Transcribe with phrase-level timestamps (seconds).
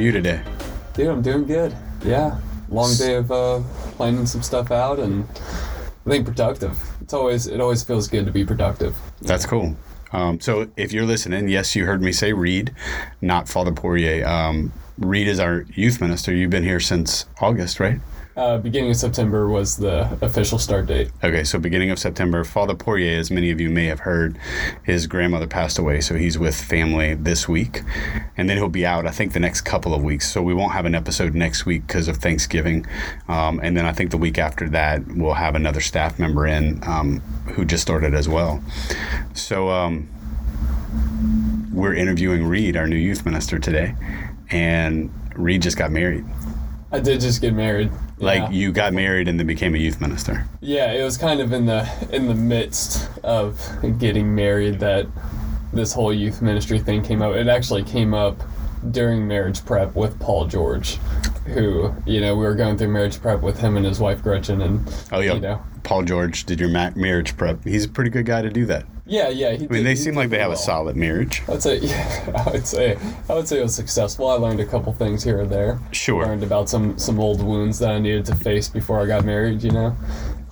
[0.00, 0.42] you today?
[0.94, 1.76] Dude, I'm doing good.
[2.04, 2.38] Yeah.
[2.68, 3.60] Long day of uh,
[3.96, 5.26] planning some stuff out and
[6.06, 6.80] I think productive.
[7.00, 8.96] It's always it always feels good to be productive.
[9.22, 9.76] That's cool.
[10.12, 12.74] Um, so if you're listening, yes, you heard me say Reed,
[13.20, 14.26] not Father Poirier.
[14.26, 16.34] Um, Reed is our youth minister.
[16.34, 18.00] You've been here since August, right?
[18.36, 21.10] Uh, beginning of September was the official start date.
[21.22, 24.38] Okay, so beginning of September, Father Poirier, as many of you may have heard,
[24.84, 27.82] his grandmother passed away, so he's with family this week,
[28.36, 29.04] and then he'll be out.
[29.04, 31.86] I think the next couple of weeks, so we won't have an episode next week
[31.88, 32.86] because of Thanksgiving,
[33.26, 36.82] um, and then I think the week after that we'll have another staff member in
[36.86, 37.20] um,
[37.54, 38.62] who just started as well.
[39.34, 40.08] So um,
[41.72, 43.96] we're interviewing Reed, our new youth minister today,
[44.50, 46.24] and Reed just got married.
[46.92, 47.90] I did just get married.
[48.18, 48.50] Like yeah.
[48.50, 50.46] you got married and then became a youth minister.
[50.60, 53.60] Yeah, it was kind of in the in the midst of
[53.98, 55.06] getting married that
[55.72, 57.34] this whole youth ministry thing came up.
[57.34, 58.42] It actually came up
[58.90, 60.96] during marriage prep with Paul George,
[61.46, 64.60] who you know we were going through marriage prep with him and his wife Gretchen,
[64.60, 67.62] and Oh yeah, you know, Paul George did your ma- marriage prep.
[67.64, 68.84] He's a pretty good guy to do that.
[69.10, 69.56] Yeah, yeah.
[69.56, 71.42] He I mean, they seem like they have a solid marriage.
[71.48, 72.96] I would say, yeah, I would say,
[73.28, 74.28] I would say it was successful.
[74.28, 75.80] I learned a couple things here and there.
[75.90, 76.24] Sure.
[76.24, 79.62] Learned about some some old wounds that I needed to face before I got married.
[79.64, 79.96] You know,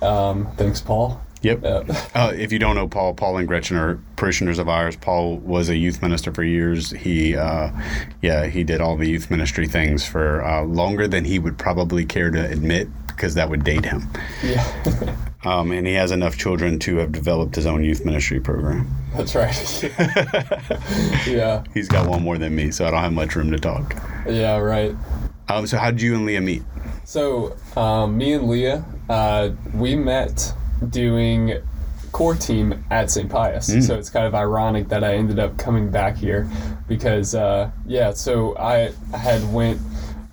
[0.01, 1.21] um, thanks, Paul.
[1.41, 1.63] Yep.
[1.63, 4.97] Uh, Uh, if you don't know Paul, Paul and Gretchen are parishioners of ours.
[4.97, 6.91] Paul was a youth minister for years.
[6.91, 7.71] He, uh,
[8.21, 12.05] yeah, he did all the youth ministry things for uh, longer than he would probably
[12.05, 12.89] care to admit
[13.19, 14.07] because that would date him.
[14.41, 14.65] yeah,
[15.45, 18.89] Um, and he has enough children to have developed his own youth ministry program.
[19.15, 19.53] that's right.
[21.27, 23.95] yeah, He's got one more than me, so I don't have much room to talk.
[24.27, 24.95] yeah, right.
[25.49, 26.63] Um, so how did you and Leah meet?
[27.03, 30.53] So, um, me and Leah, uh, we met
[30.89, 31.53] doing
[32.11, 33.29] core team at St.
[33.29, 33.67] Pius.
[33.87, 36.49] So it's kind of ironic that I ended up coming back here
[36.87, 39.79] because, uh, yeah, so I had went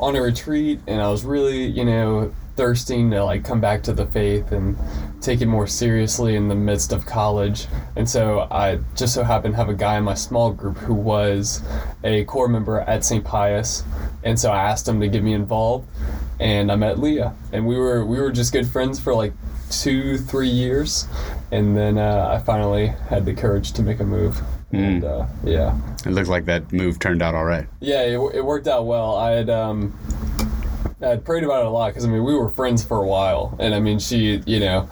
[0.01, 3.93] on a retreat and I was really, you know, thirsting to like come back to
[3.93, 4.77] the faith and
[5.21, 7.67] take it more seriously in the midst of college.
[7.97, 10.95] And so I just so happened to have a guy in my small group who
[10.95, 11.63] was
[12.03, 13.25] a core member at St.
[13.25, 13.85] Pius.
[14.25, 15.89] And so I asked him to get me involved
[16.41, 17.35] and I met Leah.
[17.53, 19.33] And we were we were just good friends for like
[19.71, 21.07] two, three years.
[21.53, 24.41] And then uh, I finally had the courage to make a move.
[24.73, 25.79] And uh, yeah.
[26.05, 27.67] It looked like that move turned out all right.
[27.81, 29.17] Yeah, it, it worked out well.
[29.17, 29.97] I had um,
[31.07, 33.57] I prayed about it a lot because I mean we were friends for a while,
[33.59, 34.89] and I mean she, you know,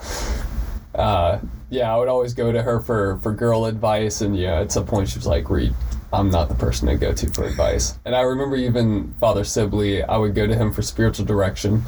[0.94, 1.38] uh,
[1.70, 4.86] yeah, I would always go to her for for girl advice, and yeah, at some
[4.86, 5.74] point she was like, "Reed,
[6.12, 10.03] I'm not the person to go to for advice." And I remember even Father Sibley,
[10.03, 11.82] I would go to him for spiritual direction.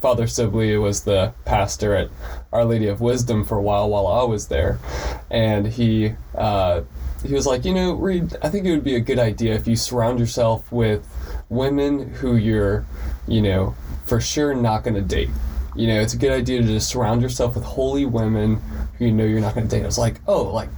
[0.00, 2.10] Father Sibley was the pastor at
[2.52, 4.78] Our Lady of Wisdom for a while while I was there,
[5.30, 6.14] and he.
[6.34, 6.82] Uh,
[7.24, 9.66] he was like, you know, Reed, I think it would be a good idea if
[9.66, 11.08] you surround yourself with
[11.54, 12.84] women who you're,
[13.26, 15.30] you know, for sure not going to date.
[15.76, 18.60] You know, it's a good idea to just surround yourself with holy women
[18.98, 19.82] who you know you're not going to date.
[19.82, 20.68] I was like, oh, like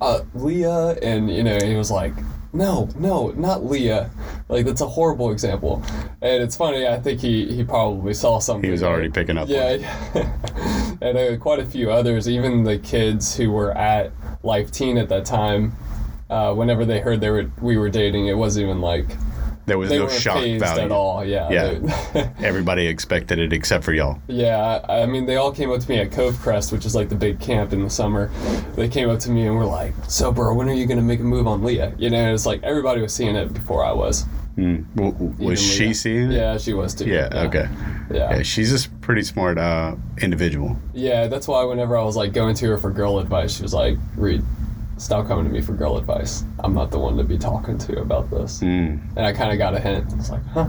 [0.00, 2.12] uh, Leah, and you know, he was like,
[2.54, 4.10] no, no, not Leah.
[4.48, 5.82] Like that's a horrible example.
[6.22, 6.86] And it's funny.
[6.86, 8.64] I think he he probably saw something.
[8.64, 9.48] He was already picking up.
[9.48, 10.96] Yeah, yeah.
[11.00, 15.08] and uh, quite a few others, even the kids who were at Life Teen at
[15.08, 15.72] that time,
[16.30, 19.16] uh, whenever they heard they were we were dating, it wasn't even like
[19.66, 20.60] There was they no shock value.
[20.82, 21.24] at all.
[21.24, 22.30] Yeah, Yeah.
[22.42, 24.18] Everybody expected it except for y'all.
[24.28, 24.84] yeah.
[24.88, 27.40] I mean, they all came up to me at Covecrest, which is like the big
[27.40, 28.30] camp in the summer.
[28.76, 31.20] They came up to me and were like, "So, bro, when are you gonna make
[31.20, 34.24] a move on Leah?" You know, it's like everybody was seeing it before I was.
[34.58, 34.84] Mm.
[34.94, 35.94] W- w- was she Leah.
[35.94, 36.34] seeing it?
[36.36, 37.06] Yeah, she was too.
[37.06, 37.66] Yeah, okay.
[38.12, 38.36] Yeah.
[38.36, 40.76] Yeah, she's a pretty smart uh, individual.
[40.92, 43.74] Yeah, that's why whenever I was like going to her for girl advice, she was
[43.74, 44.44] like, "Reed,
[44.96, 46.44] stop coming to me for girl advice.
[46.62, 49.00] I'm not the one to be talking to about this." Mm.
[49.16, 50.12] And I kind of got a hint.
[50.14, 50.68] It's like, "Huh."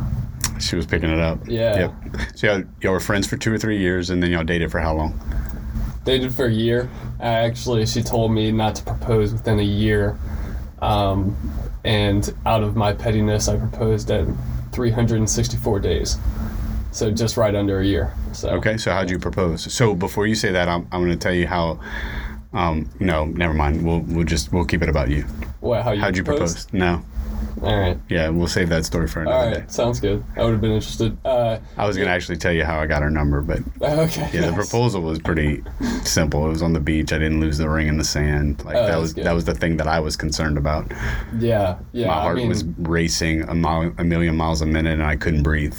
[0.60, 1.39] She was picking it up.
[1.48, 1.80] Yeah.
[1.80, 1.94] Yep.
[2.36, 4.80] So y'all, y'all were friends for two or three years, and then y'all dated for
[4.80, 5.19] how long?
[6.06, 6.89] Dated for a year.
[7.19, 10.18] I actually, she told me not to propose within a year.
[10.81, 11.36] Um,
[11.83, 14.28] and out of my pettiness, I proposed at
[14.71, 16.18] 364 days.
[16.92, 18.13] So just right under a year.
[18.31, 19.71] So Okay, so how'd you propose?
[19.74, 21.80] So before you say that, I'm, I'm going to tell you how.
[22.56, 23.86] Um, no, never mind.
[23.86, 25.24] We'll we'll just we'll keep it about you.
[25.60, 25.84] What?
[25.84, 26.72] How you How'd you propose?
[26.74, 27.04] No.
[27.62, 27.98] All right.
[28.10, 29.60] Yeah, we'll save that story for another right.
[29.60, 29.63] day.
[29.68, 30.24] Sounds good.
[30.36, 31.18] I would have been interested.
[31.25, 34.30] Uh, I was going to actually tell you how I got her number, but okay.
[34.34, 35.63] yeah, the proposal was pretty
[36.04, 36.46] simple.
[36.46, 37.13] It was on the beach.
[37.13, 38.63] I didn't lose the ring in the sand.
[38.66, 39.25] Like Oh, that was good.
[39.25, 40.92] that was the thing that I was concerned about.
[41.40, 41.78] Yeah.
[41.94, 42.07] Yeah.
[42.07, 45.16] My I heart mean, was racing a, mile, a million miles a minute, and I
[45.16, 45.78] couldn't breathe.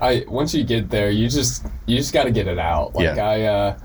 [0.00, 2.94] I once you get there, you just you just got to get it out.
[2.94, 3.28] Like Yeah.
[3.28, 3.78] I, uh,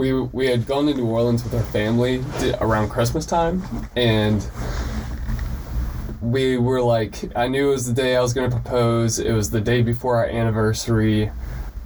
[0.00, 2.24] we we had gone to New Orleans with our family
[2.60, 3.62] around Christmas time,
[3.94, 4.44] and
[6.22, 9.18] we were like, I knew it was the day I was going to propose.
[9.18, 11.30] It was the day before our anniversary.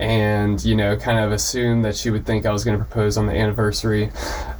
[0.00, 3.16] And, you know, kind of assumed that she would think I was going to propose
[3.16, 4.10] on the anniversary.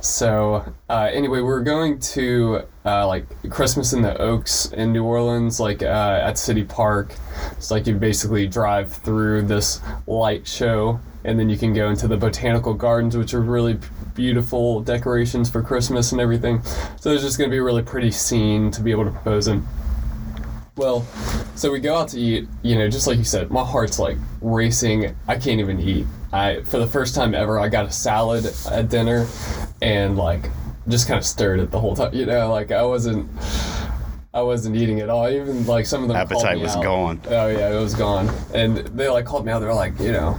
[0.01, 5.03] So, uh, anyway, we were going to, uh, like, Christmas in the Oaks in New
[5.03, 7.17] Orleans, like, uh, at City Park.
[7.51, 12.07] It's like you basically drive through this light show, and then you can go into
[12.07, 13.79] the botanical gardens, which are really
[14.15, 16.63] beautiful decorations for Christmas and everything.
[17.01, 19.49] So it's just going to be a really pretty scene to be able to propose
[19.49, 19.67] in.
[20.77, 21.03] Well,
[21.55, 24.17] so we go out to eat, you know, just like you said, my heart's like
[24.41, 25.15] racing.
[25.29, 26.07] I can't even eat.
[26.33, 29.29] I for the first time ever I got a salad at dinner
[29.81, 30.51] and like
[30.89, 33.31] just kind of stirred it the whole time, you know, like I wasn't
[34.35, 35.29] I wasn't eating at all.
[35.31, 36.83] Even like some of them Appetite was out.
[36.83, 37.21] gone.
[37.29, 38.29] Oh yeah, it was gone.
[38.53, 39.61] And they like called me out.
[39.61, 40.37] They're like, you know,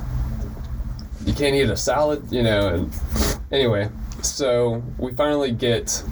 [1.25, 2.67] you can't eat a salad, you know.
[2.69, 3.89] And anyway,
[4.21, 6.03] so we finally get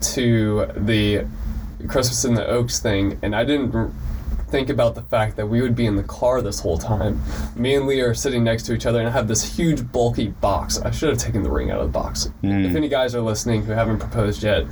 [0.00, 1.26] to the
[1.88, 3.92] Christmas in the Oaks thing, and I didn't
[4.48, 7.20] think about the fact that we would be in the car this whole time.
[7.54, 10.28] Me and Lee are sitting next to each other, and I have this huge, bulky
[10.28, 10.80] box.
[10.80, 12.26] I should have taken the ring out of the box.
[12.40, 12.64] Hmm.
[12.64, 14.66] If any guys are listening who haven't proposed yet,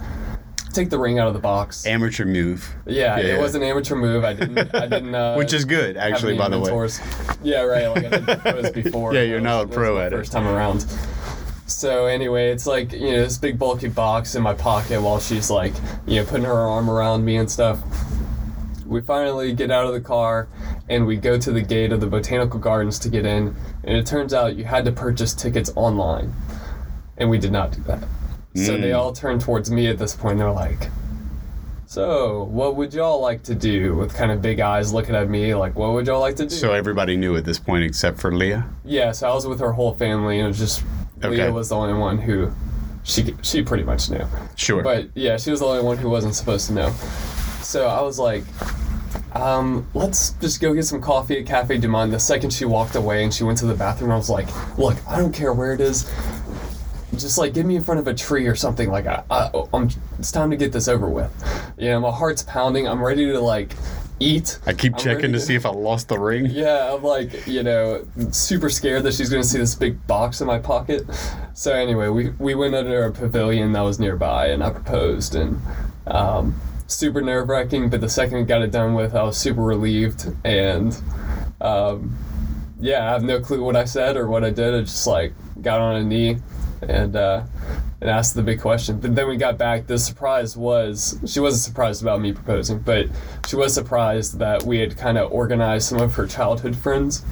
[0.73, 1.87] take the ring out of the box.
[1.87, 2.69] Amateur move.
[2.87, 3.37] Yeah, Yeah.
[3.37, 4.25] it was an amateur move.
[4.25, 4.75] I didn't.
[4.75, 5.15] I didn't.
[5.19, 6.65] Uh, Which is good, actually, by the way.
[6.71, 7.01] mentors.
[7.43, 7.89] Yeah, right.
[7.89, 9.15] Like I didn't propose before.
[9.15, 10.17] Yeah, you're not a pro was at it.
[10.17, 10.87] First time around.
[11.67, 15.51] So anyway, it's like you know this big bulky box in my pocket while she's
[15.51, 15.73] like
[16.07, 17.79] you know putting her arm around me and stuff.
[18.87, 20.49] We finally get out of the car
[20.89, 23.55] and we go to the gate of the botanical gardens to get in,
[23.85, 26.33] and it turns out you had to purchase tickets online,
[27.19, 28.03] and we did not do that.
[28.55, 28.99] So they Mm.
[28.99, 30.39] all turned towards me at this point.
[30.39, 30.89] They're like,
[31.87, 35.55] "So, what would y'all like to do?" With kind of big eyes looking at me,
[35.55, 38.35] like, "What would y'all like to do?" So everybody knew at this point except for
[38.35, 38.65] Leah.
[38.85, 40.83] Yeah, so I was with her whole family, and it was just
[41.23, 41.31] Okay.
[41.31, 42.51] Leah was the only one who
[43.05, 44.25] she she pretty much knew.
[44.57, 44.83] Sure.
[44.83, 46.93] But yeah, she was the only one who wasn't supposed to know.
[47.63, 48.45] So I was like,
[49.35, 52.13] um, let's just go get some coffee at Cafe Du Monde.
[52.13, 54.49] The second she walked away and she went to the bathroom, I was like,
[54.79, 56.11] look, I don't care where it is.
[57.19, 58.91] Just like get me in front of a tree or something.
[58.91, 61.33] Like I, I, I'm, it's time to get this over with.
[61.79, 62.87] You know, my heart's pounding.
[62.87, 63.75] I'm ready to like
[64.21, 64.59] eat.
[64.67, 66.47] I keep I'm checking ready to see if I lost the ring.
[66.51, 70.47] yeah, I'm like, you know, super scared that she's gonna see this big box in
[70.47, 71.05] my pocket.
[71.55, 75.61] So anyway, we we went under a pavilion that was nearby, and I proposed, and
[76.07, 77.91] um, super nerve wracking.
[77.91, 81.01] But the second we got it done with, I was super relieved, and
[81.61, 82.17] um,
[82.81, 84.75] yeah, I have no clue what I said or what I did.
[84.75, 85.33] I just like
[85.63, 86.39] got on a knee
[86.83, 87.45] and uh,
[88.01, 89.01] and asked the big question.
[89.01, 89.87] But then we got back.
[89.87, 93.09] The surprise was she wasn't surprised about me proposing, but
[93.47, 97.25] she was surprised that we had kind of organized some of her childhood friends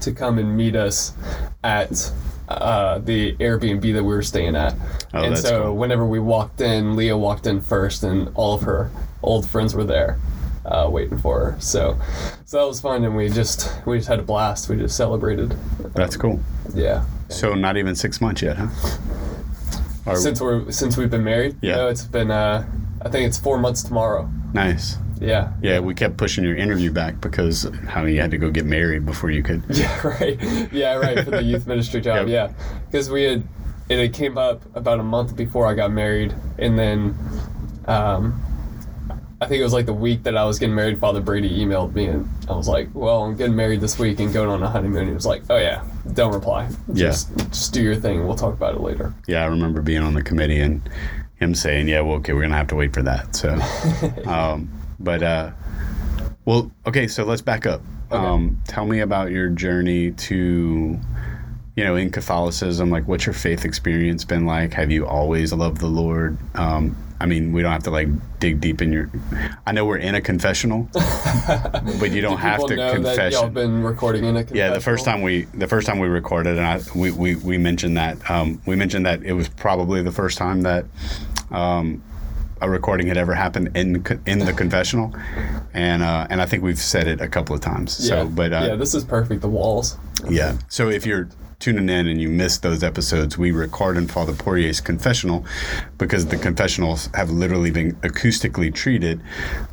[0.00, 1.14] to come and meet us
[1.64, 2.12] at
[2.48, 4.74] uh, the Airbnb that we were staying at.
[5.14, 5.76] Oh, and so cool.
[5.76, 8.90] whenever we walked in, Leah walked in first, and all of her
[9.22, 10.18] old friends were there.
[10.64, 11.98] Uh, waiting for her, so
[12.44, 14.68] so that was fun, and we just we just had a blast.
[14.68, 15.56] We just celebrated.
[15.92, 16.38] That's cool.
[16.74, 18.68] Yeah, So not even six months yet, huh?
[20.06, 21.56] Or- since we're since we've been married.
[21.62, 21.76] Yeah.
[21.76, 22.66] no, it's been uh,
[23.02, 24.28] I think it's four months tomorrow.
[24.52, 24.96] nice.
[25.20, 28.64] Yeah, Yeah, we kept pushing your interview back because how you had to go get
[28.66, 29.62] married before you could.
[29.70, 30.72] Yeah, right.
[30.72, 31.22] Yeah, right.
[31.24, 32.26] For the youth ministry job.
[32.26, 32.28] Yep.
[32.28, 33.44] Yeah, because we had
[33.88, 37.14] it came up about a month before I got married, and then
[37.86, 38.42] um,
[39.42, 41.00] I think it was like the week that I was getting married.
[41.00, 44.32] Father Brady emailed me, and I was like, "Well, I'm getting married this week and
[44.32, 45.82] going on a honeymoon." He was like, "Oh yeah,
[46.14, 46.68] don't reply.
[46.86, 47.06] Yeah.
[47.08, 48.24] Just, just do your thing.
[48.24, 50.88] We'll talk about it later." Yeah, I remember being on the committee and
[51.40, 53.58] him saying, "Yeah, well, okay, we're gonna have to wait for that." So,
[54.30, 54.70] um,
[55.00, 55.50] but uh,
[56.44, 57.82] well, okay, so let's back up.
[58.12, 58.24] Okay.
[58.24, 61.00] Um, tell me about your journey to,
[61.76, 62.90] you know, in Catholicism.
[62.90, 64.72] Like, what's your faith experience been like?
[64.74, 66.38] Have you always loved the Lord?
[66.54, 68.08] Um, I mean, we don't have to like
[68.40, 69.08] dig deep in your.
[69.64, 70.88] I know we're in a confessional,
[72.00, 74.80] but you don't have People to know that y'all been recording in a Yeah, the
[74.80, 78.28] first time we the first time we recorded, and I we, we, we mentioned that
[78.28, 80.84] um, we mentioned that it was probably the first time that
[81.52, 82.02] um,
[82.60, 85.14] a recording had ever happened in in the confessional,
[85.74, 88.00] and uh, and I think we've said it a couple of times.
[88.00, 89.42] Yeah, So, but uh, yeah, this is perfect.
[89.42, 89.96] The walls.
[90.28, 90.58] yeah.
[90.68, 91.28] So if you're
[91.62, 95.46] tuning in and you missed those episodes, we record in Father Poirier's confessional
[95.96, 99.22] because the confessionals have literally been acoustically treated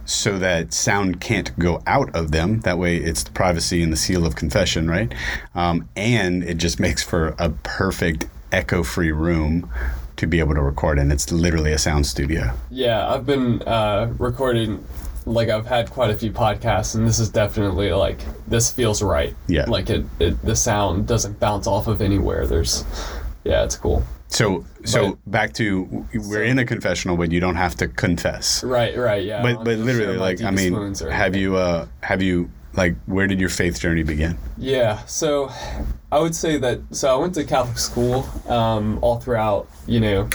[0.05, 2.59] so that sound can't go out of them.
[2.59, 5.11] That way it's the privacy and the seal of confession, right?
[5.55, 9.67] Um, and it just makes for a perfect echo free room
[10.17, 11.11] to be able to record in.
[11.11, 12.53] It's literally a sound studio.
[12.69, 14.85] Yeah, I've been uh, recording.
[15.29, 19.35] Like I've had quite a few podcasts, and this is definitely like this feels right.
[19.47, 19.65] Yeah.
[19.67, 22.47] Like it, it the sound doesn't bounce off of anywhere.
[22.47, 22.83] There's,
[23.43, 24.03] yeah, it's cool.
[24.27, 28.63] So so But- back to we're in a confessional, but you don't have to confess.
[28.63, 29.41] Right, right, yeah.
[29.41, 33.39] But but literally, like I mean, or have you uh have you like where did
[33.39, 34.37] your faith journey begin?
[34.57, 35.51] Yeah, so
[36.11, 36.79] I would say that.
[36.91, 40.29] So I went to Catholic school um, all throughout, you know,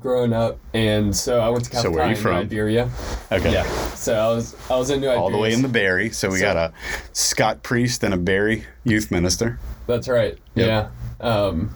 [0.00, 2.32] growing up, and so I went to Catholic where are you from?
[2.36, 2.90] in Iberia.
[3.32, 3.52] Okay.
[3.52, 3.64] Yeah,
[3.94, 6.10] so I was I was in New All the way in the Barry.
[6.10, 6.72] So we So- got a
[7.12, 9.58] Scott priest and a Barry youth minister.
[9.86, 10.36] That's right.
[10.54, 10.66] Yep.
[10.66, 11.26] Yeah.
[11.26, 11.74] Um,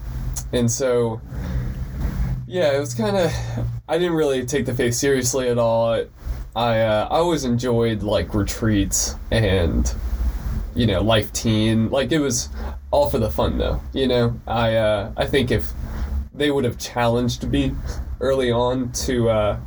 [0.52, 1.20] and so,
[2.46, 3.32] yeah, it was kind of.
[3.88, 6.04] I didn't really take the faith seriously at all.
[6.54, 9.92] I uh, I always enjoyed like retreats and,
[10.74, 11.88] you know, life teen.
[11.90, 12.50] Like it was
[12.90, 13.80] all for the fun though.
[13.94, 15.70] You know, I uh, I think if
[16.34, 17.74] they would have challenged me
[18.22, 19.60] early on to, uh,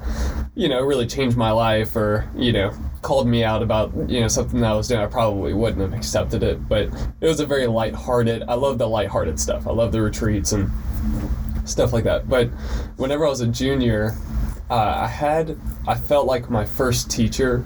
[0.55, 2.71] you know, really change my life or you know
[3.05, 5.93] called me out about you know something that I was doing, I probably wouldn't have
[5.93, 6.67] accepted it.
[6.67, 6.87] But
[7.21, 8.43] it was a very lighthearted.
[8.47, 9.67] I love the lighthearted stuff.
[9.67, 10.71] I love the retreats and
[11.65, 12.27] stuff like that.
[12.27, 12.47] But
[12.97, 14.15] whenever I was a junior,
[14.71, 15.57] uh, I had
[15.87, 17.65] I felt like my first teacher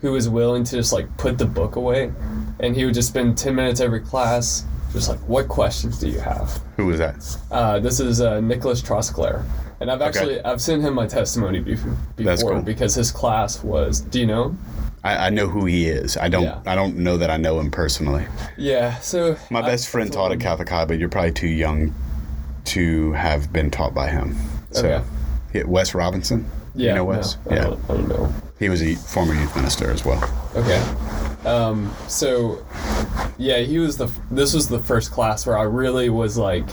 [0.00, 2.12] who was willing to just like put the book away,
[2.60, 4.64] and he would just spend ten minutes every class.
[4.92, 6.62] Just like, what questions do you have?
[6.76, 7.36] Who was that?
[7.50, 9.44] Uh, this is uh, Nicholas Trosclair,
[9.80, 12.62] and I've actually I've sent him my testimony before, cool.
[12.62, 14.00] because his class was.
[14.00, 14.56] Do you know?
[15.04, 16.16] I, I know who he is.
[16.16, 16.60] I don't Yeah.
[16.66, 18.26] I don't know that I know him personally.
[18.56, 18.98] Yeah.
[18.98, 21.94] So My I- best friend taught at Catholic High, but you're probably too young
[22.66, 24.36] to have been taught by him.
[24.72, 25.04] So Okay.
[25.54, 26.44] yeah, Wes Robinson.
[26.74, 26.88] Yeah.
[26.88, 27.36] you know no, Wes?
[27.50, 27.62] I yeah.
[27.64, 28.32] don't, I don't know.
[28.58, 30.22] He was a former youth minister as well.
[30.56, 30.82] Okay.
[31.48, 32.64] Um, so,
[33.38, 34.08] yeah, he was the.
[34.30, 36.66] This was the first class where I really was like,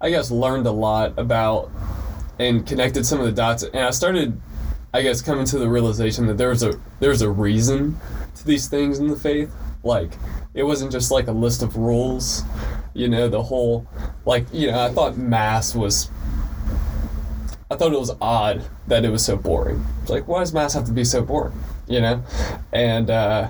[0.00, 1.70] I guess, learned a lot about
[2.38, 4.40] and connected some of the dots, and I started,
[4.94, 7.98] I guess, coming to the realization that there was a there's a reason
[8.36, 9.52] to these things in the faith.
[9.84, 10.12] Like,
[10.54, 12.42] it wasn't just like a list of rules.
[12.94, 13.86] You know, the whole,
[14.24, 16.10] like, you know, I thought mass was
[17.70, 19.84] I thought it was odd that it was so boring.
[20.08, 21.58] Like, why does mass have to be so boring?
[21.86, 22.24] You know,
[22.72, 23.48] and uh,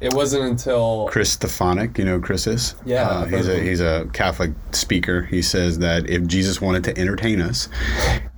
[0.00, 2.74] it wasn't until Chris Stefanick, you know Chris is?
[2.84, 5.22] Yeah, Uh, he's a he's a Catholic speaker.
[5.22, 7.68] He says that if Jesus wanted to entertain us,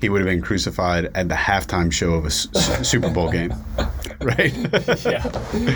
[0.01, 3.53] he would have been crucified at the halftime show of a Super Bowl game,
[4.21, 4.55] right?
[5.05, 5.29] yeah,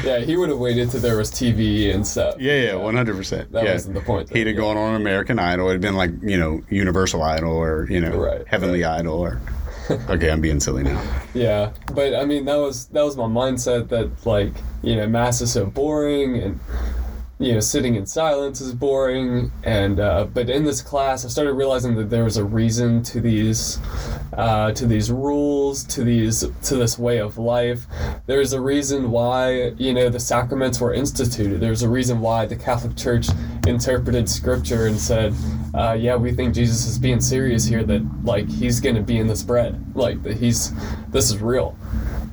[0.05, 2.37] yeah, he would have waited till there was TV and stuff.
[2.39, 3.51] Yeah, yeah, one hundred percent.
[3.51, 3.73] That yeah.
[3.73, 4.35] wasn't the point, though.
[4.37, 5.69] He'd have gone on American Idol.
[5.69, 9.41] It'd been like you know Universal Idol or you know Right, Heavenly Idol or.
[10.09, 11.03] Okay, I'm being silly now.
[11.35, 15.41] Yeah, but I mean that was that was my mindset that like you know mass
[15.41, 16.61] is so boring and
[17.39, 21.55] you know sitting in silence is boring and uh, but in this class I started
[21.55, 23.81] realizing that there was a reason to these
[24.35, 27.87] uh, to these rules to these to this way of life.
[28.27, 31.61] There's a reason why you know the sacraments were instituted.
[31.61, 33.29] There's a reason why the Catholic Church
[33.67, 35.35] interpreted Scripture and said,
[35.75, 37.85] uh, "Yeah, we think Jesus is being serious here.
[37.85, 39.81] That like he's going to be in this bread.
[39.95, 40.73] Like that he's
[41.09, 41.77] this is real."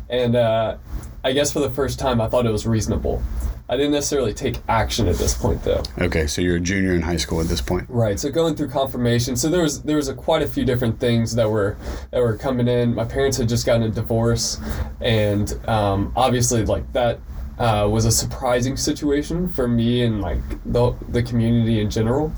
[0.09, 0.77] And uh,
[1.23, 3.21] I guess for the first time, I thought it was reasonable.
[3.69, 5.83] I didn't necessarily take action at this point, though.
[5.99, 7.85] Okay, so you're a junior in high school at this point.
[7.87, 8.19] Right.
[8.19, 11.35] So going through confirmation, so there was there was a, quite a few different things
[11.35, 11.77] that were
[12.09, 12.95] that were coming in.
[12.95, 14.59] My parents had just gotten a divorce,
[15.01, 17.19] and um, obviously, like that
[17.59, 22.33] uh, was a surprising situation for me and like the the community in general.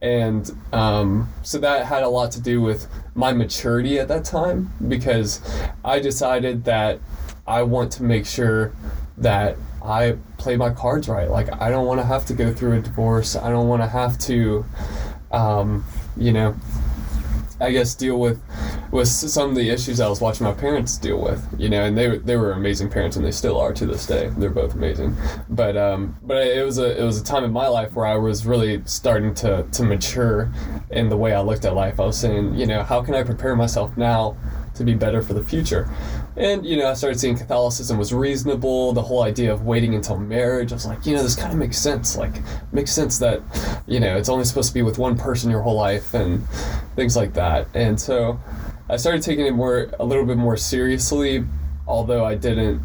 [0.00, 4.72] And um, so that had a lot to do with my maturity at that time
[4.86, 5.40] because
[5.84, 7.00] I decided that
[7.46, 8.72] I want to make sure
[9.16, 11.28] that I play my cards right.
[11.28, 13.34] Like I don't want to have to go through a divorce.
[13.34, 14.64] I don't want to have to,
[15.32, 15.84] um,
[16.16, 16.54] you know,
[17.60, 18.42] I guess deal with
[18.90, 21.46] with some of the issues I was watching my parents deal with.
[21.58, 24.06] You know, and they were they were amazing parents, and they still are to this
[24.06, 24.30] day.
[24.36, 25.16] They're both amazing.
[25.50, 28.16] But um, but it was a it was a time in my life where I
[28.16, 30.52] was really starting to to mature
[30.90, 32.00] in the way I looked at life.
[32.00, 34.36] I was saying, you know, how can I prepare myself now
[34.74, 35.90] to be better for the future?
[36.36, 38.92] And you know, I started seeing Catholicism was reasonable.
[38.92, 41.58] The whole idea of waiting until marriage, I was like, you know, this kind of
[41.58, 42.16] makes sense.
[42.16, 42.34] Like,
[42.72, 43.42] makes sense that,
[43.88, 46.46] you know, it's only supposed to be with one person your whole life and
[46.98, 47.68] things like that.
[47.74, 48.40] And so,
[48.90, 51.44] I started taking it more, a little bit more seriously.
[51.86, 52.82] Although I didn't.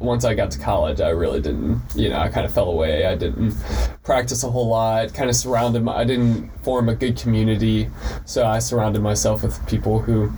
[0.00, 1.80] Once I got to college, I really didn't.
[1.94, 3.06] You know, I kind of fell away.
[3.06, 3.54] I didn't
[4.02, 5.14] practice a whole lot.
[5.14, 5.82] Kind of surrounded.
[5.82, 7.88] My, I didn't form a good community,
[8.26, 10.32] so I surrounded myself with people who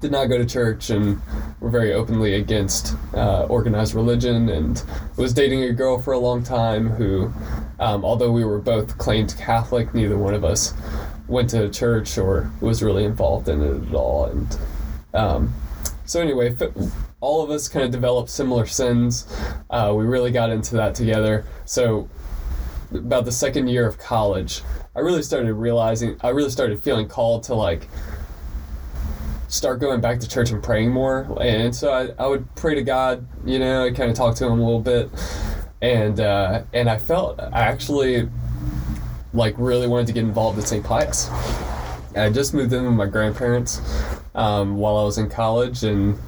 [0.00, 1.20] did not go to church and
[1.58, 4.84] were very openly against uh, organized religion and
[5.16, 7.32] was dating a girl for a long time who
[7.80, 10.74] um, although we were both claimed catholic neither one of us
[11.28, 14.58] went to church or was really involved in it at all and
[15.14, 15.52] um,
[16.04, 16.54] so anyway
[17.20, 19.26] all of us kind of developed similar sins
[19.70, 22.08] uh, we really got into that together so
[22.92, 24.62] about the second year of college,
[24.94, 27.88] I really started realizing, I really started feeling called to like
[29.48, 31.36] start going back to church and praying more.
[31.40, 34.46] And so I, I would pray to God, you know, I kind of talk to
[34.46, 35.10] him a little bit.
[35.82, 38.28] And, uh, and I felt I actually
[39.36, 40.84] like really wanted to get involved at St.
[40.84, 41.30] Pius.
[42.16, 43.80] I just moved in with my grandparents
[44.34, 46.18] um, while I was in college, and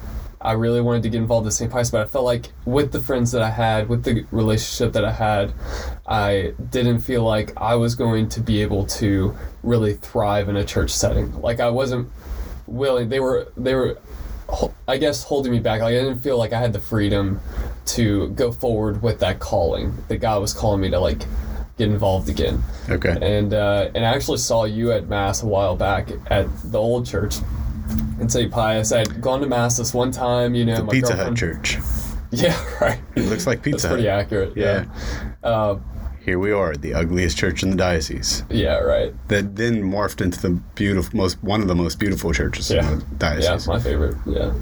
[0.40, 1.70] I really wanted to get involved at St.
[1.70, 5.04] Pius, but I felt like with the friends that I had, with the relationship that
[5.04, 5.52] I had,
[6.06, 10.64] I didn't feel like I was going to be able to really thrive in a
[10.64, 11.40] church setting.
[11.40, 12.10] Like I wasn't
[12.66, 13.08] willing.
[13.08, 13.98] They were they were,
[14.86, 15.80] I guess, holding me back.
[15.80, 17.40] Like I didn't feel like I had the freedom
[17.86, 21.22] to go forward with that calling that God was calling me to like
[21.78, 22.62] get involved again.
[22.90, 23.16] Okay.
[23.22, 27.06] And uh, and I actually saw you at mass a while back at the old
[27.06, 27.36] church
[28.20, 28.50] in St.
[28.52, 28.92] Pius.
[28.92, 31.78] I'd gone to mass this one time, you know, The my Pizza Hut Church.
[32.30, 32.98] Yeah, right.
[33.14, 34.54] It looks like That's Pizza pretty accurate.
[34.54, 34.84] Yeah.
[35.42, 35.48] Yeah.
[35.48, 35.78] Uh,
[36.22, 38.44] Here we are, the ugliest church in the diocese.
[38.50, 39.14] yeah, right.
[39.28, 42.86] That then morphed into the beautiful, most one of the most beautiful churches Yeah.
[42.92, 43.66] in the diocese.
[43.66, 44.14] Yeah, my favorite.
[44.26, 44.52] Yeah.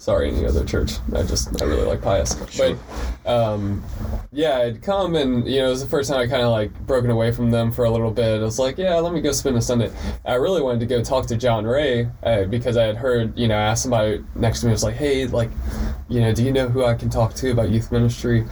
[0.00, 0.92] Sorry, any other church.
[1.14, 2.34] I just I really like Pius.
[2.50, 2.74] Sure.
[3.24, 3.84] But um,
[4.32, 6.72] yeah, I'd come and you know it was the first time I kind of like
[6.86, 8.40] broken away from them for a little bit.
[8.40, 9.92] I was like, yeah, let me go spend a Sunday.
[10.24, 13.46] I really wanted to go talk to John Ray uh, because I had heard you
[13.46, 14.70] know I asked somebody next to me.
[14.70, 15.50] I was like, hey, like,
[16.08, 18.46] you know, do you know who I can talk to about youth ministry?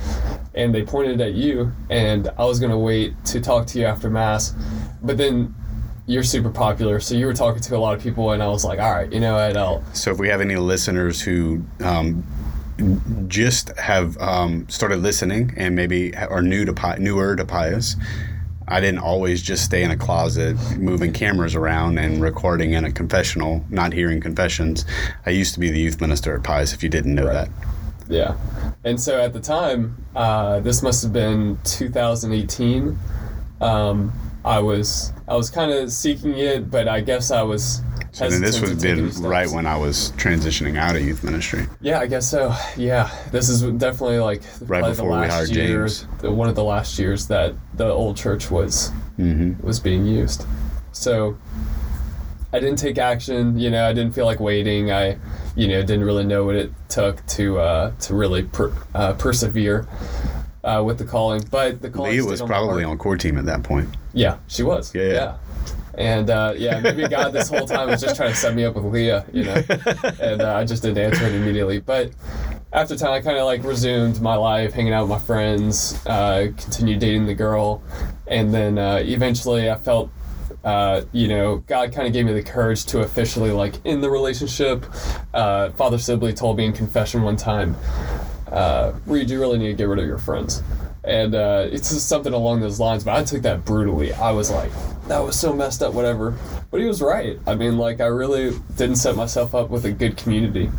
[0.54, 4.10] And they pointed at you, and I was gonna wait to talk to you after
[4.10, 4.54] mass,
[5.02, 5.54] but then.
[6.08, 8.64] You're super popular, so you were talking to a lot of people, and I was
[8.64, 9.56] like, "All right, you know what?
[9.58, 12.24] I'll So if we have any listeners who um,
[13.28, 17.94] just have um, started listening and maybe are new to Pi- newer to Pius,
[18.66, 22.90] I didn't always just stay in a closet moving cameras around and recording in a
[22.90, 24.86] confessional, not hearing confessions.
[25.26, 26.72] I used to be the youth minister at Pius.
[26.72, 27.34] If you didn't know Right.
[27.34, 27.50] that,
[28.08, 28.34] Yeah.
[28.82, 32.98] And so at the time, uh, this must have been 2018.
[33.60, 34.12] Um,
[34.48, 37.82] I was I was kind of seeking it, but I guess I was.
[38.12, 41.66] so then this have been right when I was transitioning out of youth ministry.
[41.82, 42.54] Yeah, I guess so.
[42.74, 46.06] Yeah, this is definitely like Right before we the last hired year, James.
[46.22, 50.46] the- one of the last years that the old church was hmm was being used.
[50.92, 51.36] So
[52.50, 53.58] I didn't take action.
[53.58, 54.90] You know, I didn't feel like waiting.
[54.90, 55.18] I,
[55.56, 59.86] you know, didn't really know what it took to uh, to really per, uh, persevere
[60.68, 61.42] uh, with the calling.
[61.50, 63.88] But the calling Leah was on probably on core team at that point.
[64.12, 64.94] Yeah, she was.
[64.94, 65.36] Yeah, yeah.
[65.94, 68.76] And uh, yeah, maybe God this whole time was just trying to set me up
[68.76, 69.54] with Leah, you know,
[70.20, 71.80] and uh, I just didn't answer it immediately.
[71.80, 72.12] But
[72.72, 76.52] after time, I kind of like resumed my life, hanging out with my friends, uh,
[76.56, 77.82] continued dating the girl,
[78.28, 80.10] and then uh, eventually I felt,
[80.62, 84.08] uh, you know, God kind of gave me the courage to officially like in the
[84.08, 84.86] relationship.
[85.34, 87.74] Uh, Father Sibley told me in confession one time,
[88.52, 90.62] uh, Reed, you really need to get rid of your friends.
[91.04, 94.12] And uh, it's just something along those lines, but I took that brutally.
[94.12, 94.70] I was like,
[95.06, 96.36] that was so messed up, whatever.
[96.70, 97.38] But he was right.
[97.46, 100.70] I mean, like, I really didn't set myself up with a good community.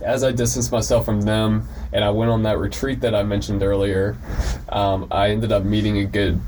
[0.00, 3.62] As I distanced myself from them and I went on that retreat that I mentioned
[3.62, 4.16] earlier,
[4.68, 6.40] um, I ended up meeting a good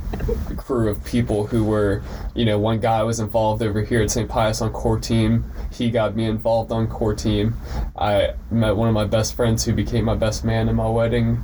[0.57, 2.03] crew of people who were,
[2.35, 4.29] you know, one guy was involved over here at St.
[4.29, 5.45] Pius on core team.
[5.73, 7.55] He got me involved on core team.
[7.97, 11.43] I met one of my best friends who became my best man in my wedding.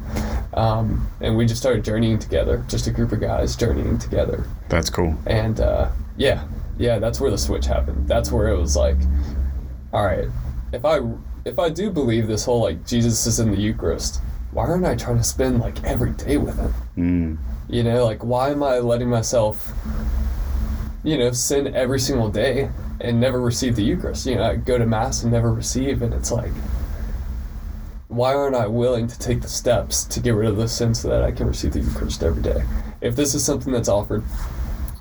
[0.55, 4.45] Um, and we just started journeying together, just a group of guys journeying together.
[4.69, 5.17] That's cool.
[5.27, 6.47] And uh, yeah,
[6.79, 8.09] yeah, that's where the switch happened.
[8.09, 8.97] That's where it was like,
[9.93, 10.29] all right,
[10.73, 11.01] if I
[11.45, 14.21] if I do believe this whole like Jesus is in the Eucharist,
[14.53, 16.75] why aren't I trying to spend like every day with him?
[16.97, 17.37] Mm.
[17.69, 19.73] You know, like why am I letting myself,
[21.03, 24.27] you know, sin every single day and never receive the Eucharist?
[24.27, 26.53] You know, I go to mass and never receive, and it's like,
[28.09, 31.09] why aren't I willing to take the steps to get rid of the sin so
[31.09, 32.65] that I can receive the Eucharist every day?
[33.01, 34.23] If this is something that's offered,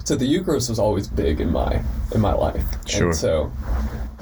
[0.04, 1.82] so the Eucharist was always big in my
[2.14, 2.66] in my life.
[2.86, 3.08] Sure.
[3.08, 3.52] And so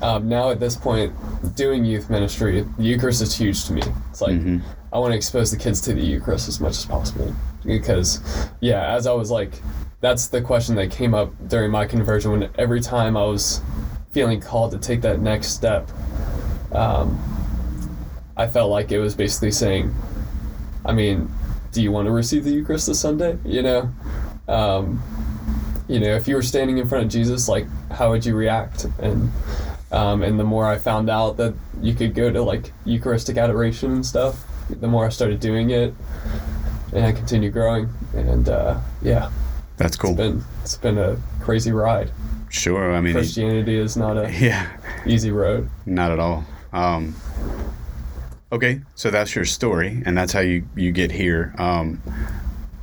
[0.01, 1.13] um, now at this point,
[1.55, 3.81] doing youth ministry, the Eucharist is huge to me.
[4.09, 4.61] It's like Mhm.
[4.93, 7.33] I want to expose the kids to the Eucharist as much as possible
[7.65, 8.19] because,
[8.59, 9.61] yeah, as I was like,
[10.01, 13.61] that's the question that came up during my conversion when every time I was
[14.11, 15.89] feeling called to take that next step,
[16.73, 17.17] um,
[18.35, 19.93] I felt like it was basically saying,
[20.83, 21.29] I mean,
[21.71, 23.37] do you want to receive the Eucharist this Sunday?
[23.45, 23.91] You know,
[24.47, 25.01] um,
[25.87, 28.87] you know, if you were standing in front of Jesus, like, how would you react?
[28.99, 29.31] And
[29.91, 33.91] um, and the more I found out that you could go to like Eucharistic adoration
[33.91, 35.93] and stuff, the more I started doing it,
[36.93, 37.89] and I continued growing.
[38.13, 39.30] And uh, yeah,
[39.77, 40.12] That's cool.
[40.12, 42.12] it's been it's been a crazy ride.
[42.49, 42.93] Sure.
[42.93, 44.69] I mean, Christianity is not a yeah,
[45.06, 45.69] easy road.
[45.86, 46.45] not at all.
[46.73, 47.15] Um,
[48.51, 51.54] okay, so that's your story, and that's how you you get here.
[51.58, 52.01] Um,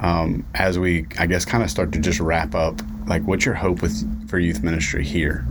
[0.01, 3.57] um, as we, I guess, kind of start to just wrap up, like, what's your
[3.57, 5.45] hope with for youth ministry here?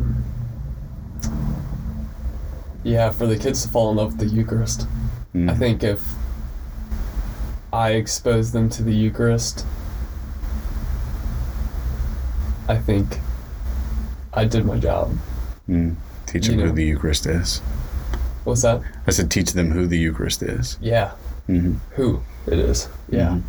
[2.88, 4.88] Yeah, for the kids to fall in love with the Eucharist.
[5.36, 5.52] Mm.
[5.52, 6.02] I think if
[7.74, 9.66] I expose them to the Eucharist,
[12.70, 13.20] I think
[14.34, 15.12] I did my job.
[15.68, 15.96] Mm.
[16.28, 16.66] Teach You them know.
[16.68, 17.60] who the Eucharist is.
[18.46, 18.82] What's that?
[19.06, 20.78] I said, teach them who the Eucharist is.
[20.80, 21.12] Yeah,
[21.48, 22.88] hmm who it is.
[23.10, 23.32] Yeah.
[23.32, 23.42] Mhm.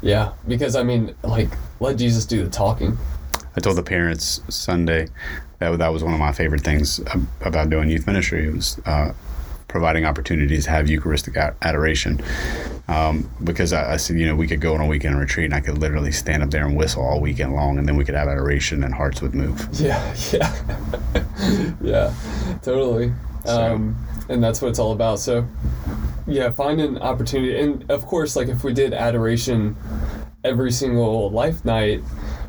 [0.00, 2.96] Yeah, because I mean, like, let Jesus do the talking.
[3.56, 5.08] I told the parents Sunday
[5.58, 7.00] that that was one of my favorite things
[7.40, 9.14] about doing youth ministry It was uh,
[9.68, 12.22] providing opportunities to have Eucharistic adoration.
[12.88, 15.54] Um, because I, I said, you know, we could go on a weekend retreat and
[15.54, 18.14] I could literally stand up there and whistle all weekend long, and then we could
[18.14, 19.68] have adoration and hearts would move.
[19.80, 21.24] Yeah, yeah,
[21.82, 22.14] yeah,
[22.62, 23.12] totally.
[23.46, 23.96] Um,
[24.28, 25.18] and that's what it's all about.
[25.20, 25.46] So,
[26.26, 29.76] yeah, find an opportunity, and of course, like if we did adoration
[30.44, 32.02] every single life night,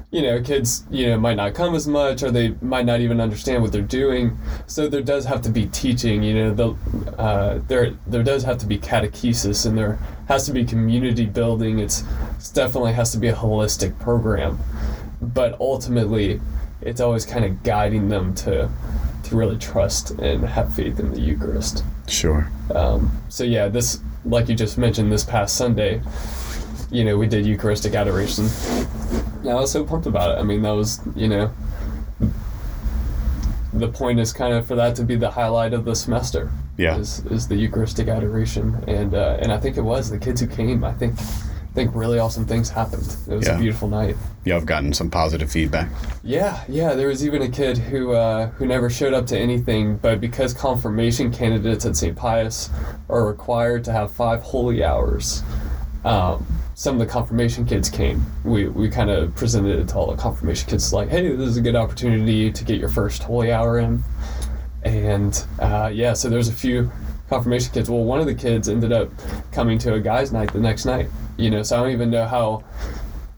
[0.10, 3.20] you know, kids, you know, might not come as much, or they might not even
[3.20, 4.38] understand what they're doing.
[4.66, 6.24] So there does have to be teaching.
[6.24, 10.54] You know, the uh, there there does have to be catechesis, and there has to
[10.54, 11.80] be community building.
[11.80, 12.04] It's,
[12.36, 14.60] it's definitely has to be a holistic program,
[15.22, 16.40] but ultimately,
[16.82, 18.70] it's always kind of guiding them to
[19.26, 21.84] to really trust and have faith in the Eucharist.
[22.08, 22.50] Sure.
[22.74, 26.02] Um, so yeah, this like you just mentioned this past Sunday,
[26.92, 28.48] you know, we did Eucharistic adoration.
[29.46, 30.40] I was so pumped about it.
[30.40, 31.52] I mean, that was you know,
[33.74, 36.52] the point is kind of for that to be the highlight of the semester.
[36.78, 36.98] Yeah.
[36.98, 40.48] Is, is the Eucharistic adoration, and uh, and I think it was the kids who
[40.48, 40.84] came.
[40.84, 43.16] I think I think really awesome things happened.
[43.28, 43.56] It was Yeah.
[43.56, 44.16] a beautiful night.
[44.46, 45.90] Yeah, I've gotten some positive feedback.
[46.24, 46.94] Yeah, yeah.
[46.94, 50.54] There was even a kid who uh, who never showed up to anything, but because
[50.54, 52.16] confirmation candidates at St.
[52.16, 52.70] Pius
[53.10, 55.42] are required to have five holy hours,
[56.06, 56.46] um,
[56.78, 58.24] some of the confirmation kids came.
[58.44, 61.58] We we kind of presented it to all the confirmation kids, like, hey, this is
[61.58, 64.04] a good opportunity to get your first holy hour in,
[64.84, 66.14] and uh, yeah.
[66.14, 66.92] So there's a few
[67.30, 67.90] confirmation kids.
[67.90, 69.10] Well, one of the kids ended up
[69.52, 71.10] coming to a guys' night the next night.
[71.36, 72.64] You know, so I don't even know how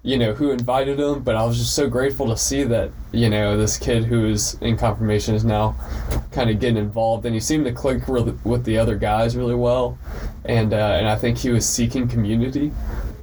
[0.04, 3.30] you know who invited him but i was just so grateful to see that you
[3.30, 5.76] know this kid who is in confirmation is now
[6.32, 9.56] kind of getting involved and he seemed to click really, with the other guys really
[9.56, 9.98] well
[10.46, 12.72] and uh, and i think he was seeking community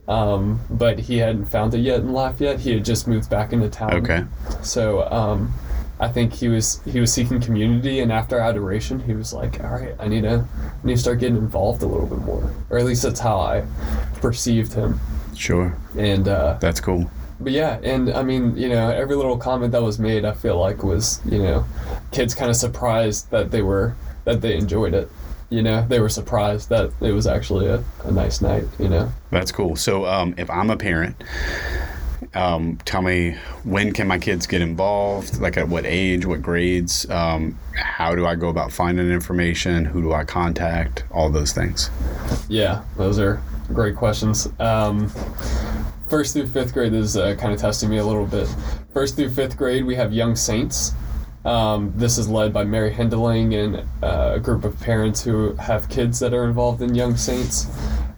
[0.09, 3.53] um, but he hadn't found it yet in life yet he had just moved back
[3.53, 4.25] into town Okay.
[4.63, 5.53] so um,
[5.99, 9.71] I think he was he was seeking community, and after adoration, he was like, "All
[9.71, 12.77] right, I need to I need to start getting involved a little bit more." Or
[12.77, 13.65] at least that's how I
[14.21, 15.01] perceived him.
[15.35, 15.75] Sure.
[15.97, 17.11] And uh, That's cool.
[17.41, 20.59] but yeah, and I mean, you know, every little comment that was made, I feel
[20.61, 21.65] like was, you know,
[22.13, 25.09] kids kind of surprised that they were that they enjoyed it.
[25.49, 28.65] You know, they were surprised that it was actually a, a nice night.
[28.79, 29.13] You know.
[29.31, 29.77] That's cool.
[29.77, 31.17] So, um, if I'm a parent,
[32.35, 35.41] um, tell me when can my kids get involved?
[35.41, 37.09] Like at what age, what grades?
[37.11, 39.85] Um, how do I go about finding information?
[39.85, 41.05] Who do I contact?
[41.11, 41.91] All those things.
[42.49, 44.49] Yeah, those are great questions.
[44.59, 45.11] Um,
[46.09, 48.49] first through fifth grade is uh, kind of testing me a little bit.
[48.93, 50.93] First through fifth grade, we have Young Saints.
[51.47, 55.89] Um, this is led by Mary Hendeling and uh, a group of parents who have
[55.89, 57.69] kids that are involved in Young Saints.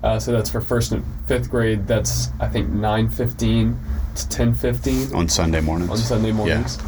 [0.02, 1.86] Uh, so that's for first and fifth grade.
[1.86, 3.78] That's I think nine fifteen
[4.14, 5.90] to ten fifteen On Sunday mornings.
[5.90, 6.78] on Sunday mornings.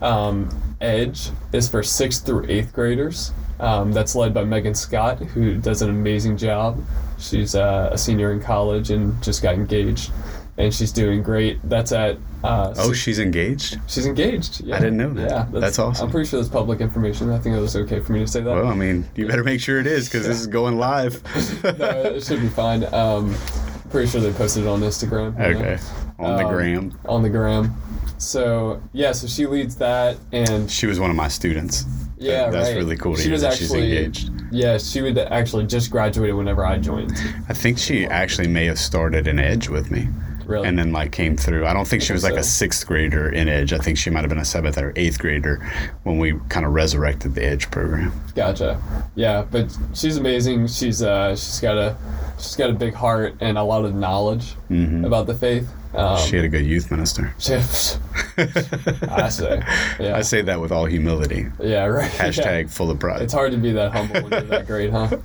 [0.00, 0.48] Um,
[0.80, 3.32] Edge is for sixth through eighth graders.
[3.58, 6.80] Um, that's led by Megan Scott, who does an amazing job.
[7.18, 10.12] She's uh, a senior in college and just got engaged,
[10.58, 11.58] and she's doing great.
[11.68, 12.16] That's at.
[12.44, 13.78] Uh, Oh, she's engaged?
[13.88, 14.60] she's engaged.
[14.62, 14.76] Yeah.
[14.76, 15.30] I didn't know that.
[15.30, 16.06] Yeah, That's awesome.
[16.06, 17.30] I'm pretty sure that's public information.
[17.30, 18.54] I think it was okay for me to say that.
[18.54, 21.22] Well, I mean, you better make sure it is because this is going live.
[21.78, 22.84] no, it should be fine.
[22.94, 23.34] Um,
[23.90, 25.32] pretty sure they posted it on Instagram.
[25.48, 25.60] you know?
[25.60, 25.78] okay.
[26.18, 26.98] On the Um, gram.
[27.06, 27.74] On the gram.
[28.18, 31.84] So yeah, so she leads that, and She was one of my students.
[32.18, 32.76] Yeah, That's right.
[32.76, 34.30] really cool to She hear was that she's actually- engaged.
[34.52, 37.12] Yeah, she would actually just graduated whenever I joined.
[37.48, 40.08] I think she actually may have started an Edge with me.
[40.46, 40.66] Really?
[40.68, 41.66] and then like came through.
[41.66, 43.72] I don't think she was like a sixth grader in Edge.
[43.72, 45.56] I think she might have been a seventh or eighth grader
[46.04, 48.12] when we kind of resurrected the Edge program.
[48.34, 48.80] Gotcha.
[49.14, 50.68] Yeah, but she's amazing.
[50.68, 51.96] She's uh, she's got a
[52.38, 54.54] she's got a big heart and a lot of knowledge
[55.04, 55.68] about the faith.
[55.96, 57.34] Um, she had a good youth minister.
[57.38, 59.62] I say,
[60.00, 61.46] yeah, I say that with all humility.
[61.60, 62.12] yeah, right.
[62.14, 62.26] yeah.
[62.28, 63.22] Hashtag full of pride.
[63.22, 65.16] It's hard to be that humble when you're that great, huh?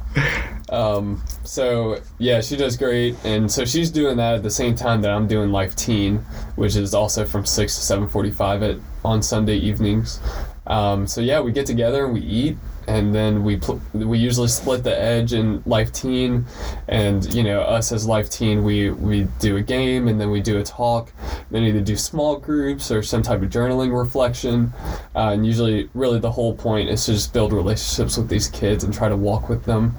[0.69, 5.01] Um, so yeah, she does great, and so she's doing that at the same time
[5.01, 6.19] that I'm doing Life Teen,
[6.55, 10.21] which is also from six to seven forty-five at on Sunday evenings.
[10.67, 12.57] Um, so yeah, we get together and we eat,
[12.91, 16.45] and then we pl- we usually split the edge in Life Teen,
[16.89, 20.41] and you know us as Life Teen, we we do a game and then we
[20.41, 21.13] do a talk,
[21.51, 24.73] then either do small groups or some type of journaling reflection,
[25.15, 28.83] uh, and usually really the whole point is to just build relationships with these kids
[28.83, 29.95] and try to walk with them.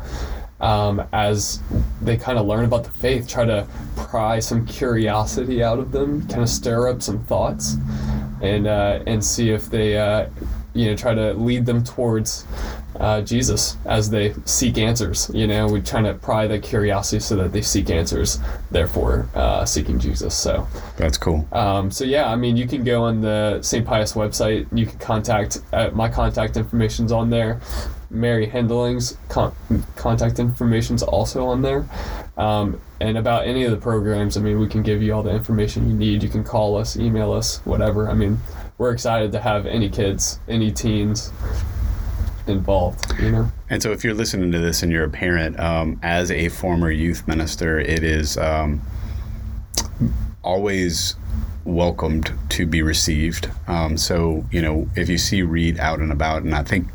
[0.61, 1.61] Um, as
[2.03, 6.29] they kind of learn about the faith, try to pry some curiosity out of them,
[6.29, 7.77] kind of stir up some thoughts,
[8.43, 10.29] and uh, and see if they uh,
[10.75, 12.47] you know try to lead them towards
[12.99, 15.31] uh, Jesus as they seek answers.
[15.33, 18.39] You know, we trying to pry the curiosity so that they seek answers,
[18.71, 20.37] therefore uh, seeking Jesus.
[20.37, 21.47] So That's cool.
[21.53, 23.87] um, so yeah, I mean, you can go on the St.
[23.87, 24.67] Pius website.
[24.77, 27.61] You can contact uh, my contact information's on there.
[28.11, 29.55] Mary Hendeling's con-
[29.97, 31.89] contact information's also on there.
[32.37, 35.31] Um, and about any of the programs, I mean, we can give you all the
[35.31, 36.23] information you need.
[36.23, 38.11] You can call us, email us, whatever.
[38.11, 38.39] I mean,
[38.77, 41.33] we're excited to have any kids, any teens
[42.47, 43.13] involved.
[43.21, 43.53] You know.
[43.71, 46.91] And so, if you're listening to this and you're a parent, um, as a former
[46.91, 48.81] youth minister, it is um,
[50.43, 51.17] always
[51.65, 53.51] welcomed to be received.
[53.67, 56.89] Um, so, you know, if you see Reed out and about, and I think,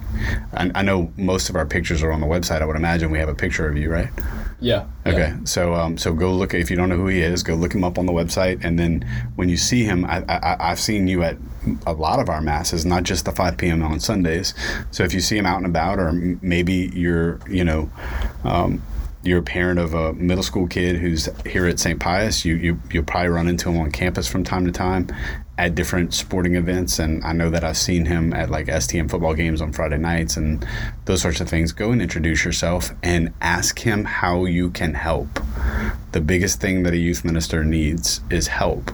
[0.53, 2.61] I, I know most of our pictures are on the website.
[2.61, 4.09] I would imagine we have a picture of you, right?
[4.59, 4.87] Yeah.
[5.05, 5.11] yeah.
[5.11, 7.73] Okay, so um, so go look if you don't know who he is, go look
[7.73, 11.07] him up on the website, and then when you see him, I, I I've seen
[11.07, 11.37] you at
[11.85, 13.83] a lot of our masses, not just the 5 p.m.
[13.83, 14.53] on Sundays.
[14.89, 17.89] So if you see him out and about, or maybe you're you know.
[18.43, 18.81] Um,
[19.23, 21.99] you're a parent of a middle school kid who's here at St.
[21.99, 25.07] Pius, you, you you'll probably run into him on campus from time to time
[25.57, 26.99] at different sporting events.
[26.99, 30.37] And I know that I've seen him at like STM football games on Friday nights
[30.37, 30.65] and
[31.05, 31.71] those sorts of things.
[31.71, 35.39] Go and introduce yourself and ask him how you can help.
[36.11, 38.91] The biggest thing that a youth minister needs is help.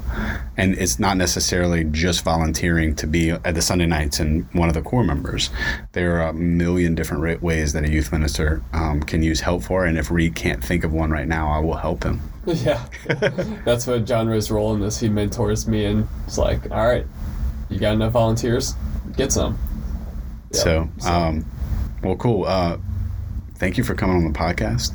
[0.58, 4.74] And it's not necessarily just volunteering to be at the Sunday nights and one of
[4.74, 5.50] the core members.
[5.92, 9.86] There are a million different ways that a youth minister um, can use help for.
[9.86, 12.33] And if Reed can't think of one right now, I will help him.
[12.54, 12.86] Yeah,
[13.64, 15.00] that's what John Ray's role in this.
[15.00, 17.08] He mentors me and it's like, all right,
[17.70, 18.76] you got enough volunteers,
[19.16, 19.58] get some.
[20.52, 20.62] Yep.
[20.62, 21.46] So, um,
[22.04, 22.44] well, cool.
[22.44, 22.78] Uh,
[23.56, 24.94] thank you for coming on the podcast.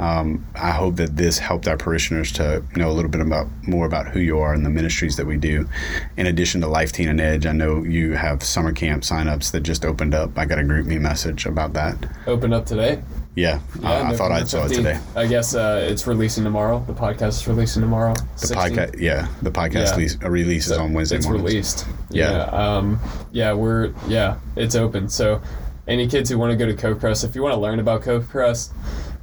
[0.00, 3.84] Um, I hope that this helped our parishioners to know a little bit about more
[3.84, 5.68] about who you are and the ministries that we do.
[6.16, 9.60] In addition to Life Teen and Edge, I know you have summer camp signups that
[9.60, 10.38] just opened up.
[10.38, 11.96] I got a GroupMe message about that.
[12.26, 13.02] Open up today.
[13.36, 14.98] Yeah, uh, I thought I saw it today.
[15.14, 16.82] I guess uh, it's releasing tomorrow.
[16.86, 18.14] The podcast is releasing tomorrow.
[18.40, 19.96] The podcast, yeah, the podcast Yeah.
[19.96, 21.44] lease, uh, release is on Wednesday It's mornings.
[21.48, 21.86] released.
[22.10, 22.30] Yeah.
[22.32, 22.42] Yeah.
[22.46, 22.98] Um,
[23.30, 25.08] yeah, we're yeah, it's open.
[25.08, 25.40] So
[25.86, 28.70] any kids who want to go to Covecrest, if you want to learn about Covecrest,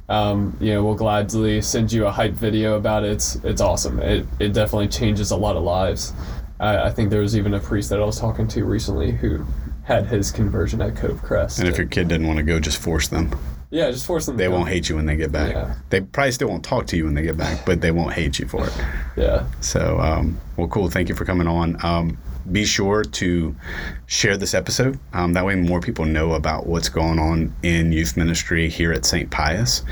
[0.08, 3.10] um, you know, we'll gladly send you a hype video about it.
[3.12, 4.00] It's it's awesome.
[4.00, 6.14] It it definitely changes a lot of lives.
[6.60, 9.44] I, I think there was even a priest that I was talking to recently who
[9.84, 11.58] had his conversion at Covecrest.
[11.60, 13.38] And if your kid didn't want to go, just force them.
[13.70, 14.36] Yeah, just force them.
[14.36, 15.52] They won't hate you when they get back.
[15.52, 15.74] Yeah.
[15.90, 18.38] They probably still won't talk to you when they get back, but they won't hate
[18.38, 18.72] you for it.
[19.16, 19.46] Yeah.
[19.60, 20.88] So, um, well, cool.
[20.88, 21.84] Thank you for coming on.
[21.84, 22.16] Um,
[22.50, 23.54] be sure to
[24.06, 24.98] share this episode.
[25.12, 29.04] Um, that way, more people know about what's going on in youth ministry here at
[29.04, 29.30] St.
[29.30, 29.84] Pius.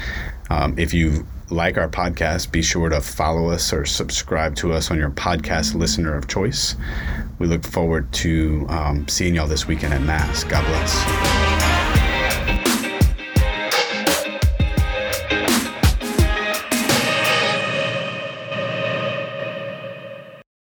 [0.49, 4.91] Um, if you like our podcast, be sure to follow us or subscribe to us
[4.91, 6.77] on your podcast listener of choice.
[7.39, 10.45] We look forward to um, seeing y'all this weekend at Mass.
[10.45, 11.56] God bless.